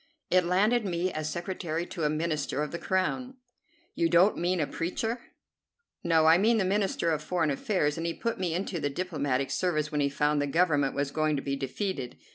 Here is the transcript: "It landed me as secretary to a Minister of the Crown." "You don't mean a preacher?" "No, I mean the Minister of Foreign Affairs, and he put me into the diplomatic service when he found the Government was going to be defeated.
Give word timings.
"It 0.31 0.45
landed 0.47 0.83
me 0.83 1.13
as 1.13 1.29
secretary 1.29 1.85
to 1.85 2.03
a 2.05 2.09
Minister 2.09 2.63
of 2.63 2.71
the 2.71 2.79
Crown." 2.79 3.35
"You 3.93 4.09
don't 4.09 4.35
mean 4.35 4.59
a 4.59 4.65
preacher?" 4.65 5.21
"No, 6.03 6.25
I 6.25 6.39
mean 6.39 6.57
the 6.57 6.65
Minister 6.65 7.11
of 7.11 7.21
Foreign 7.21 7.51
Affairs, 7.51 7.97
and 7.99 8.07
he 8.07 8.15
put 8.15 8.39
me 8.39 8.55
into 8.55 8.79
the 8.79 8.89
diplomatic 8.89 9.51
service 9.51 9.91
when 9.91 10.01
he 10.01 10.09
found 10.09 10.41
the 10.41 10.47
Government 10.47 10.95
was 10.95 11.11
going 11.11 11.35
to 11.35 11.43
be 11.43 11.55
defeated. 11.55 12.17